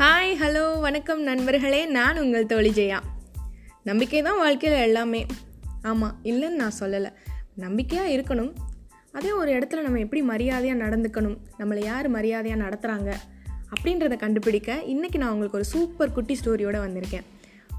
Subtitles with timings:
[0.00, 1.86] Hi hello வணக்கம் நண்பர்களே.
[1.86, 3.00] நான் உங்கள் தோழி ஜெயா.
[3.82, 5.26] நம்பிக்கை தான் வாழ்க்கையில் எல்லாமே.
[5.82, 7.12] ஆமாம் இல்லைன்னு நான் சொல்லலை.
[7.54, 8.52] நம்பிக்கையாக இருக்கணும்.
[9.12, 11.36] அதே ஒரு இடத்துல நம்ம எப்படி மரியாதையாக நடந்துக்கணும்?
[11.58, 13.14] நம்மளை யார் மரியாதையாக நடத்துகிறாங்க
[13.74, 17.24] அப்படின்றத கண்டுபிடிக்க இன்றைக்கி நான் உங்களுக்கு ஒரு சூப்பர் குட்டி ஸ்டோரியோடு வந்திருக்கேன்.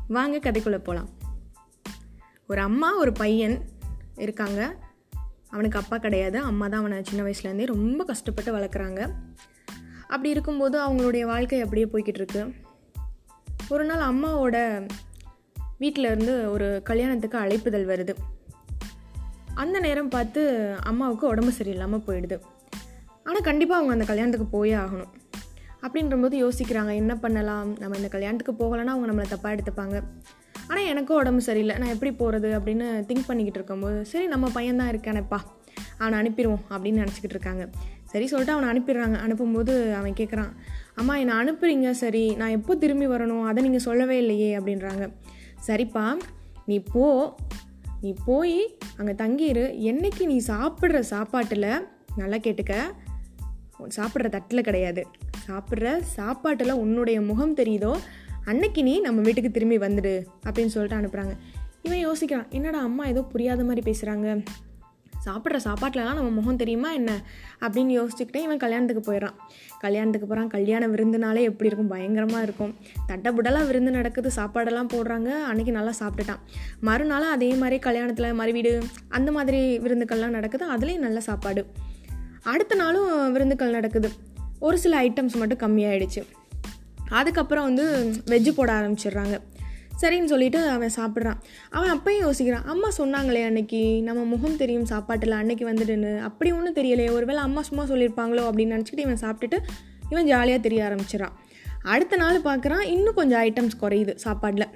[0.07, 1.09] வாங்க கதைக்குள்ளே போகலாம்
[2.47, 3.65] ஒரு அம்மா ஒரு பையன்
[4.15, 4.75] இருக்காங்க.
[5.49, 6.39] அவனுக்கு அப்பா கிடையாது.
[6.39, 9.11] அம்மா தான் அவனை சின்ன வயசுலேருந்தே ரொம்ப கஷ்டப்பட்டு வளர்க்குறாங்க.
[10.11, 12.41] அப்படி இருக்கும்போது அவங்களுடைய வாழ்க்கை அப்படியே போய்கிட்டு இருக்கு
[13.69, 14.57] ஒரு நாள் அம்மாவோட
[15.77, 18.13] வீட்டில் இருந்து ஒரு கல்யாணத்துக்கு அழைப்புதல் வருது.
[19.53, 20.41] அந்த நேரம் பார்த்து
[20.83, 22.37] அம்மாவுக்கு உடம்பு சரியில்லாமல் போயிடுது.
[23.23, 25.11] ஆனால் கண்டிப்பாக அவங்க அந்த கல்யாணத்துக்கு போயே ஆகணும்.
[25.81, 27.69] அப்படின்றபோது யோசிக்கிறாங்க என்ன பண்ணலாம்?
[27.77, 29.97] நம்ம இந்த கல்யாணத்துக்கு போகலைன்னா அவங்க நம்மளை தப்பாக எடுத்துப்பாங்க.
[30.67, 34.91] ஆனால் எனக்கும் உடம்பு சரியில்லை நான் எப்படி போகிறது அப்படின்னு திங்க் பண்ணிக்கிட்டு இருக்கும்போது சரி நம்ம பையன் தான்
[34.93, 35.39] இருக்கானேப்பா
[35.97, 37.63] அவனை அனுப்பிடுவோம் அப்படின்னு நினச்சிக்கிட்டு இருக்காங்க
[38.11, 39.15] சரி சொல்லிட்டு அவனை அனுப்பிடுறாங்க.
[39.25, 40.51] அனுப்பும்போது அவன் கேட்குறான்
[40.95, 41.91] அம்மா என்னை அனுப்புறீங்க?
[42.03, 43.43] சரி நான் எப்போ திரும்பி வரணும்?
[43.43, 45.05] அதை நீங்கள் சொல்லவே இல்லையே அப்படின்றாங்க.
[45.67, 46.05] சரிப்பா
[46.65, 47.07] நீ போ.
[48.01, 48.59] நீ போய்
[48.97, 51.67] அங்கே தங்கிடு என்னைக்கு நீ சாப்பிட்ற சாப்பாட்டில்
[52.15, 52.73] நல்லா கேட்டுக்க
[53.95, 55.03] சாப்பிட்ற தட்டில் கிடையாது.
[55.47, 55.85] சாப்பிட்ற
[56.17, 57.93] சாப்பாட்டில் உன்னுடைய முகம் தெரியுதோ
[58.45, 60.13] அன்னைக்கு நீ நம்ம வீட்டுக்கு திரும்பி வந்துடு
[60.45, 61.33] அப்படின்னு சொல்லிட்டு அனுப்புகிறாங்க
[61.81, 64.29] இவன் யோசிக்கிறான் என்னடா அம்மா ஏதோ புரியாத மாதிரி பேசுகிறாங்க
[65.25, 67.21] சாப்பிட்ற சாப்பாட்டிலலாம் நம்ம முகம் தெரியுமா என்ன?
[67.59, 69.35] அப்படின்னு யோசிச்சுக்கிட்டே இவன் கல்யாணத்துக்கு போயிடறான்.
[69.79, 71.87] கல்யாணத்துக்கு போகிறான் கல்யாண விருந்துனாலே எப்படி இருக்கும்?
[71.87, 72.75] பயங்கரமாக இருக்கும்.
[73.07, 74.31] தட்டபுடலாக விருந்து நடக்குது.
[74.35, 75.29] சாப்பாடெல்லாம் போடுறாங்க.
[75.53, 76.39] அன்றைக்கி நல்லா சாப்பிட்டுட்டான்.
[76.79, 80.71] மறுநாள் அதே மாதிரி கல்யாணத்தில் மறுவீடு அந்த மாதிரி விருந்துக்கள்லாம் நடக்குது.
[80.71, 81.65] அதுலேயும் நல்ல சாப்பாடு.
[82.43, 84.11] அடுத்த நாளும் விருந்துக்கள் நடக்குது.
[84.59, 86.25] ஒரு சில ஐட்டம்ஸ் மட்டும் கம்மியாயிடுச்சு.
[87.09, 89.39] அதுக்கப்புறம் வந்து வெஜ்ஜு போட ஆரம்பிச்சிடுறாங்க.
[90.01, 91.37] சரின்னு சொல்லிட்டு அவன் சாப்பிட்றான்.
[91.69, 97.11] அவன் அப்பயும் யோசிக்கிறான் அம்மா சொன்னாங்களே அன்னைக்கு நம்ம முகம் தெரியும் சாப்பாட்டில் அன்னைக்கு வந்துட்டுன்னு அப்படி ஒன்றும் தெரியலையே
[97.11, 98.43] ஒருவேளை அம்மா சும்மா சொல்லியிருப்பாங்களோ?
[98.49, 99.57] அப்படின்னு நினச்சிக்கிட்டு இவன் சாப்பிட்டுட்டு
[100.09, 101.31] இவன் ஜாலியாக தெரிய ஆரம்பிச்சிடான்
[101.83, 104.67] அடுத்த நாள் பார்க்குறான் இன்னும் கொஞ்சம் ஐட்டம்ஸ் குறையுது சாப்பாட்டில்.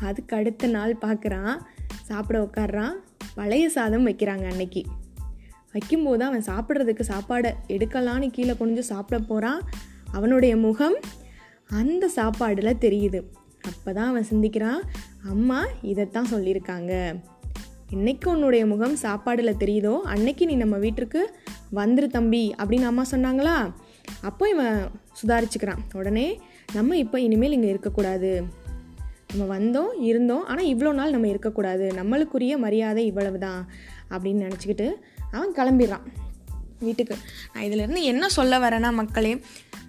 [0.00, 1.58] அதுக்கு அடுத்த நாள் பார்க்குறான்
[2.02, 2.92] சாப்பிட உட்காடுறான்
[3.34, 4.82] பழைய சாதம் வைக்கிறாங்க அன்னைக்கு.
[5.72, 9.60] வைக்கும்போது அவன் சாப்பிட்றதுக்கு சாப்பாடை எடுக்கலான்னு கீழே கொஞ்சம் சாப்பிட போகிறான்
[10.12, 10.96] அவனுடைய முகம்
[11.68, 13.20] அந்த சாப்பாடில் தெரியுது.
[13.62, 14.80] அப்போ தான் அவன் சிந்திக்கிறான்
[15.28, 17.14] அம்மா இதைத்தான் சொல்லியிருக்காங்க.
[17.92, 20.00] என்னைக்கு உன்னுடைய முகம் சாப்பாடில் தெரியுதோ?
[20.00, 21.34] அன்னைக்கு நீ நம்ம வீட்டிற்கு
[21.74, 23.70] வந்துரு தம்பி அப்படின்னு அம்மா சொன்னாங்களா?
[24.20, 24.88] அப்போ இவன்
[25.22, 26.40] சுதாரிச்சுக்கிறான் உடனே
[26.72, 28.44] நம்ம இப்போ இனிமேல் இங்கே இருக்கக்கூடாது.
[29.34, 31.92] நம்ம வந்தோம் இருந்தோம் ஆனால் இவ்வளோ நாள் நம்ம இருக்கக்கூடாது.
[31.96, 33.70] நம்மளுக்குரிய மரியாதை இவ்வளவு தான்
[34.10, 34.88] அப்படின்னு நினச்சிக்கிட்டு
[35.30, 36.06] அவன் கிளம்பிடுறான்
[36.78, 37.16] வீட்டுக்கு.
[37.54, 39.40] நான் இதிலேருந்து என்ன சொல்ல வரேன்னா மக்களே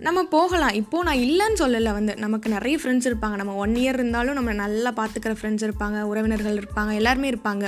[0.06, 0.74] நம்ம போகலாம்.
[0.74, 2.16] இப்போது நான் இல்லைன்னு சொல்லலை வந்து.
[2.16, 3.36] நமக்கு நிறைய ஃப்ரெண்ட்ஸ் இருப்பாங்க.
[3.36, 6.02] நம்ம ஒன் இயர் இருந்தாலும் நம்ம நல்லா பார்த்துக்கிற ஃப்ரெண்ட்ஸ் இருப்பாங்க.
[6.02, 6.94] உறவினர்கள் இருப்பாங்க.
[6.94, 7.68] எல்லாருமே இருப்பாங்க.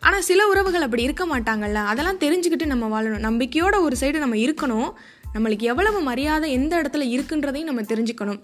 [0.00, 1.80] ஆனால் சில உறவுகள் அப்படி இருக்க மாட்டாங்கல்ல.
[1.92, 3.24] அதெல்லாம் தெரிஞ்சுக்கிட்டு நம்ம வாழணும்.
[3.28, 4.90] நம்பிக்கையோட ஒரு சைடு நம்ம இருக்கணும்.
[5.34, 8.40] நம்மளுக்கு எவ்வளவு மரியாதை எந்த இடத்துல இருக்குன்றதையும் நம்ம தெரிஞ்சுக்கணும்.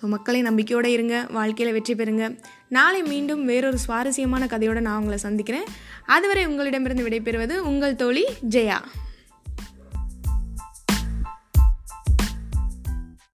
[0.00, 1.26] ஸோ மக்களை நம்பிக்கையோடு இருங்க.
[1.30, 2.24] வாழ்க்கையில் வெற்றி பெறுங்க.
[2.68, 5.66] நாளை மீண்டும் வேறொரு சுவாரஸ்யமான கதையோடு நான் உங்களை சந்திக்கிறேன்.
[6.06, 8.80] அதுவரை உங்களிடமிருந்து விடைபெறுவது உங்கள் தோழி ஜெயா.